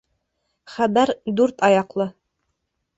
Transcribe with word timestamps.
Хәбәр 0.77 1.13
дүрт 1.37 1.65
аяҡлы. 1.71 2.13